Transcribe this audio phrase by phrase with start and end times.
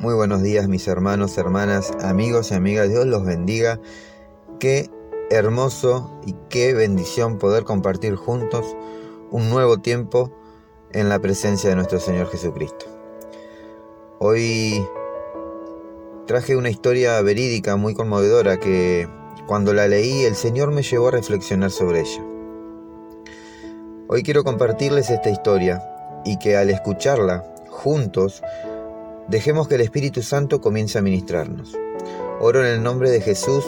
[0.00, 2.88] Muy buenos días mis hermanos, hermanas, amigos y amigas.
[2.88, 3.78] Dios los bendiga.
[4.58, 4.88] Qué
[5.28, 8.64] hermoso y qué bendición poder compartir juntos
[9.30, 10.32] un nuevo tiempo
[10.92, 12.86] en la presencia de nuestro Señor Jesucristo.
[14.20, 14.82] Hoy
[16.26, 19.06] traje una historia verídica muy conmovedora que
[19.46, 22.24] cuando la leí el Señor me llevó a reflexionar sobre ella.
[24.08, 25.84] Hoy quiero compartirles esta historia
[26.24, 28.42] y que al escucharla juntos
[29.30, 31.78] Dejemos que el Espíritu Santo comience a ministrarnos.
[32.40, 33.64] Oro en el nombre de Jesús,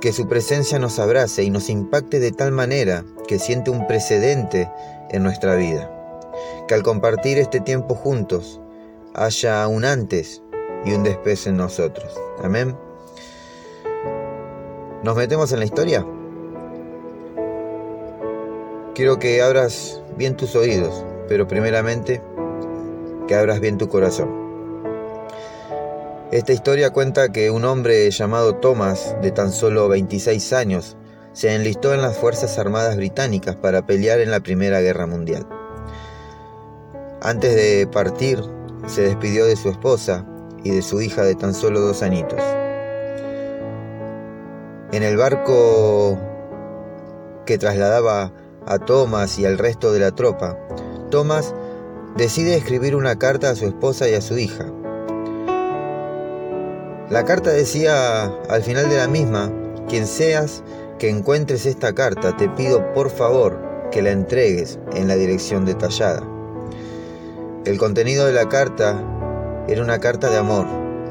[0.00, 4.70] que su presencia nos abrace y nos impacte de tal manera que siente un precedente
[5.10, 5.90] en nuestra vida.
[6.68, 8.60] Que al compartir este tiempo juntos
[9.12, 10.40] haya un antes
[10.84, 12.16] y un después en nosotros.
[12.40, 12.76] Amén.
[15.02, 16.06] ¿Nos metemos en la historia?
[18.94, 22.22] Quiero que abras bien tus oídos, pero primeramente
[23.26, 24.49] que abras bien tu corazón.
[26.32, 30.96] Esta historia cuenta que un hombre llamado Thomas, de tan solo 26 años,
[31.32, 35.44] se enlistó en las Fuerzas Armadas Británicas para pelear en la Primera Guerra Mundial.
[37.20, 38.44] Antes de partir,
[38.86, 40.24] se despidió de su esposa
[40.62, 42.40] y de su hija de tan solo dos añitos.
[44.92, 46.16] En el barco
[47.44, 48.32] que trasladaba
[48.66, 50.56] a Thomas y al resto de la tropa,
[51.10, 51.56] Thomas
[52.16, 54.66] decide escribir una carta a su esposa y a su hija,
[57.10, 59.52] la carta decía al final de la misma,
[59.88, 60.62] quien seas
[61.00, 63.58] que encuentres esta carta, te pido por favor
[63.90, 66.22] que la entregues en la dirección detallada.
[67.64, 69.02] El contenido de la carta
[69.66, 70.66] era una carta de amor,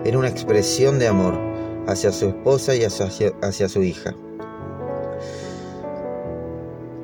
[0.05, 1.38] era una expresión de amor
[1.86, 4.16] hacia su esposa y hacia, su hija.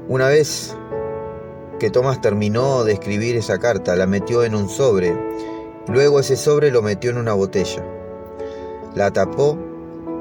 [0.07, 0.73] Una vez
[1.79, 5.13] que Thomas terminó de escribir esa carta, la metió en un sobre,
[5.89, 7.83] luego ese sobre lo metió en una botella
[8.95, 9.57] la tapó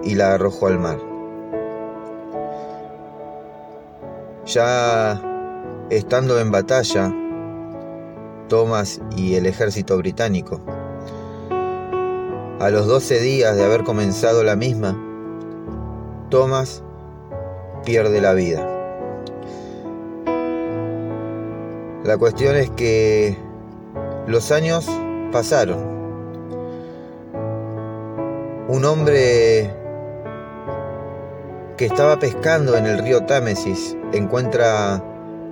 [0.03, 0.99] y la arrojó al mar.
[4.47, 5.23] Ya
[5.91, 7.15] estando en batalla,
[8.49, 10.61] Thomas y el ejército británico,
[12.61, 15.01] a los 12 días de haber comenzado la misma,
[16.31, 16.83] Thomas
[17.85, 18.69] pierde la vida.
[22.05, 23.39] La cuestión es que
[24.27, 24.87] los años
[25.33, 25.94] pasaron
[28.69, 29.71] un hombre
[31.77, 35.03] que estaba pescando en el río Támesis encuentra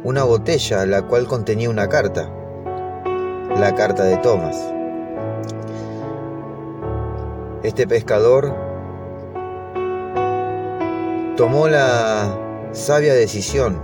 [0.03, 2.31] una botella la cual contenía una carta,
[3.59, 4.57] la carta de Tomás.
[7.63, 8.55] Este pescador
[11.37, 12.35] tomó la
[12.73, 13.79] sabia decisión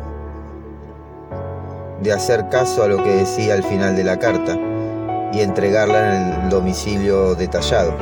[2.03, 4.59] de hacer caso a lo que decía al final de la carta
[5.35, 7.95] y entregarla en el domicilio detallado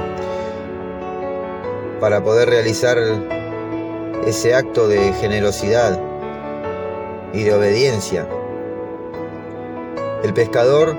[2.01, 2.99] para poder realizar
[4.27, 6.01] ese acto de generosidad
[7.33, 8.27] y de obediencia.
[10.23, 10.97] El pescador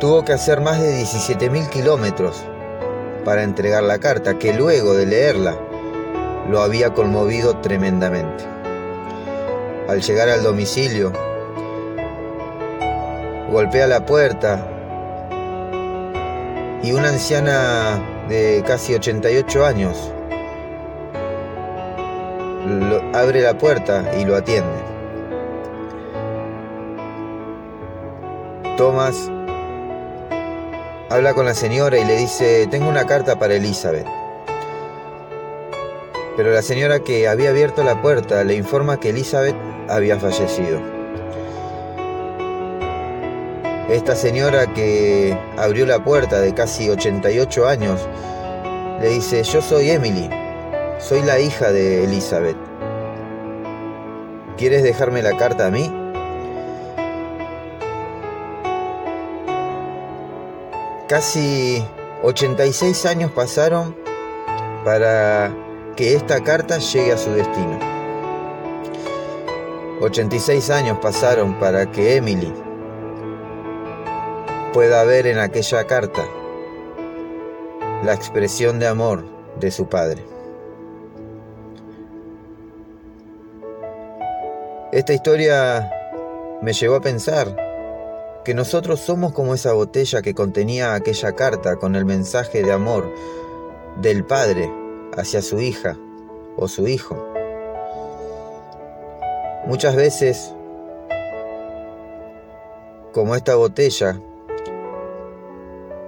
[0.00, 2.42] tuvo que hacer más de 17.000 kilómetros
[3.24, 5.56] para entregar la carta, que luego de leerla
[6.48, 8.44] lo había conmovido tremendamente.
[9.88, 11.12] Al llegar al domicilio,
[13.50, 14.66] golpea la puerta
[16.82, 20.12] y una anciana de casi 88 años
[23.12, 24.78] abre la puerta y lo atiende.
[28.76, 29.28] Thomas
[31.10, 34.06] habla con la señora y le dice, tengo una carta para Elizabeth.
[36.36, 39.56] Pero la señora que había abierto la puerta le informa que Elizabeth
[39.88, 40.99] había fallecido.
[43.90, 48.00] Esta señora que abrió la puerta de casi 88 años
[49.00, 50.30] le dice, yo soy Emily,
[51.00, 52.56] soy la hija de Elizabeth.
[54.56, 55.92] ¿Quieres dejarme la carta a mí?
[61.08, 61.84] Casi
[62.22, 63.96] 86 años pasaron
[64.84, 65.52] para
[65.96, 67.76] que esta carta llegue a su destino.
[70.00, 72.54] 86 años pasaron para que Emily
[74.72, 76.24] pueda ver en aquella carta
[78.04, 79.24] la expresión de amor
[79.58, 80.24] de su padre.
[84.92, 85.90] Esta historia
[86.62, 87.56] me llevó a pensar
[88.44, 93.12] que nosotros somos como esa botella que contenía aquella carta con el mensaje de amor
[94.00, 94.72] del padre
[95.16, 95.96] hacia su hija
[96.56, 97.16] o su hijo.
[99.66, 100.54] Muchas veces,
[103.12, 104.18] como esta botella,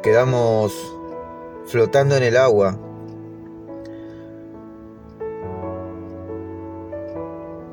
[0.03, 0.73] quedamos
[1.67, 2.79] flotando en el agua,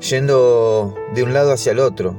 [0.00, 2.14] yendo de un lado hacia el otro.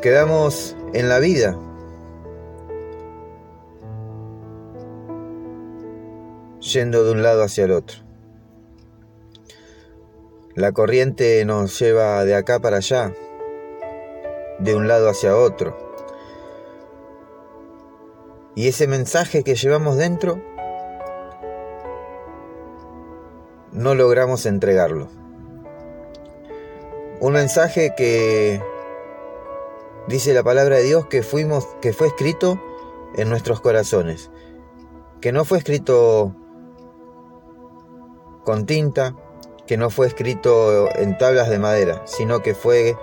[0.00, 1.56] Quedamos en la vida.
[6.72, 7.98] yendo de un lado hacia el otro.
[10.54, 13.12] La corriente nos lleva de acá para allá,
[14.62, 15.76] de un lado hacia otro.
[18.54, 20.40] Y ese mensaje que llevamos dentro,
[23.72, 25.08] no logramos entregarlo.
[27.20, 28.60] Un mensaje que
[30.06, 32.60] dice la palabra de Dios que fuimos que fue escrito
[33.14, 34.30] en nuestros corazones,
[35.20, 36.34] que no fue escrito
[38.44, 39.14] con tinta,
[39.66, 42.96] que no fue escrito en tablas de madera, sino que fue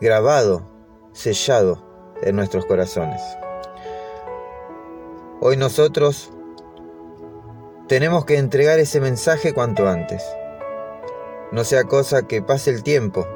[0.00, 0.66] grabado,
[1.12, 3.20] sellado en nuestros corazones.
[5.40, 6.30] Hoy nosotros
[7.88, 10.22] tenemos que entregar ese mensaje cuanto antes.
[11.52, 13.26] No sea cosa que pase el tiempo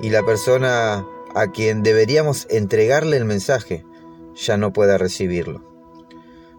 [0.00, 3.84] y la persona a quien deberíamos entregarle el mensaje
[4.34, 5.62] ya no pueda recibirlo.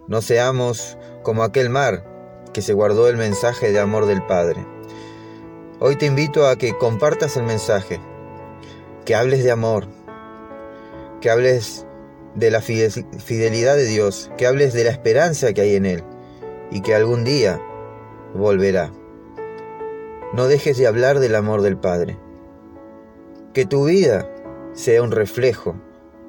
[0.08, 2.06] No seamos como aquel mar
[2.54, 4.66] que se guardó el mensaje de amor del Padre.
[5.80, 8.00] Hoy te invito a que compartas el mensaje,
[9.10, 9.88] que hables de amor,
[11.20, 11.88] que hables
[12.36, 16.04] de la fidelidad de Dios, que hables de la esperanza que hay en Él
[16.70, 17.60] y que algún día
[18.36, 18.92] volverá.
[20.34, 22.20] No dejes de hablar del amor del Padre.
[23.52, 24.30] Que tu vida
[24.74, 25.74] sea un reflejo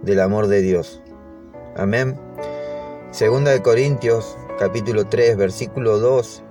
[0.01, 1.03] del amor de Dios.
[1.77, 2.19] Amén.
[3.11, 6.43] Segunda de Corintios capítulo 3, versículo 2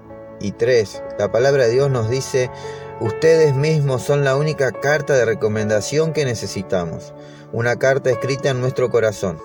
[0.42, 2.52] y 3, la palabra de Dios nos dice,
[3.00, 7.14] ustedes mismos son la única carta de recomendación que necesitamos,
[7.52, 9.40] una carta escrita en nuestro corazón,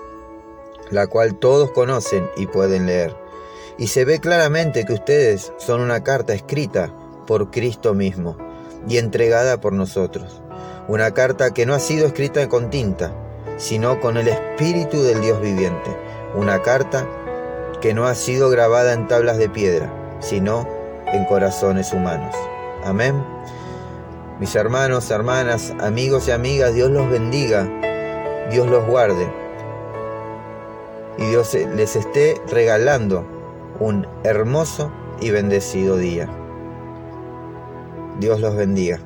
[0.91, 3.17] la cual todos conocen y pueden leer.
[3.79, 6.93] Y se ve claramente que ustedes son una carta escrita
[7.27, 8.37] por Cristo mismo
[8.89, 10.43] y entregada por nosotros.
[10.87, 13.13] Una carta que no ha sido escrita con tinta,
[13.57, 15.97] sino con el Espíritu del Dios viviente.
[16.35, 17.09] Una carta
[17.81, 20.69] que no ha sido grabada en tablas de piedra, sino
[21.13, 22.35] en corazones humanos.
[22.85, 23.15] Amén.
[24.41, 27.69] Mis hermanos, hermanas, amigos y amigas, Dios los bendiga,
[28.51, 29.33] Dios los guarde
[31.17, 33.25] y Dios les esté regalando
[33.79, 34.91] un hermoso
[35.21, 36.29] y bendecido día.
[38.19, 38.99] Dios los bendiga.